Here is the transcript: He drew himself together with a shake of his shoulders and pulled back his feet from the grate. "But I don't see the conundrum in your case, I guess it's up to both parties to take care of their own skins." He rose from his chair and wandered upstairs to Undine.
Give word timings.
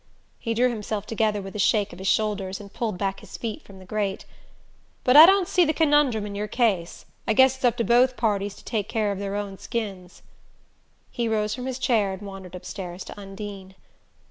He 0.39 0.55
drew 0.55 0.69
himself 0.71 1.05
together 1.05 1.43
with 1.43 1.55
a 1.55 1.59
shake 1.59 1.93
of 1.93 1.99
his 1.99 2.07
shoulders 2.07 2.59
and 2.59 2.73
pulled 2.73 2.97
back 2.97 3.19
his 3.19 3.37
feet 3.37 3.61
from 3.61 3.77
the 3.77 3.85
grate. 3.85 4.25
"But 5.03 5.15
I 5.15 5.27
don't 5.27 5.47
see 5.47 5.63
the 5.63 5.73
conundrum 5.75 6.25
in 6.25 6.33
your 6.33 6.47
case, 6.47 7.05
I 7.27 7.33
guess 7.33 7.55
it's 7.55 7.65
up 7.65 7.77
to 7.77 7.83
both 7.83 8.17
parties 8.17 8.55
to 8.55 8.63
take 8.63 8.89
care 8.89 9.11
of 9.11 9.19
their 9.19 9.35
own 9.35 9.59
skins." 9.59 10.23
He 11.11 11.27
rose 11.27 11.53
from 11.53 11.67
his 11.67 11.77
chair 11.77 12.13
and 12.13 12.23
wandered 12.23 12.55
upstairs 12.55 13.03
to 13.03 13.19
Undine. 13.19 13.75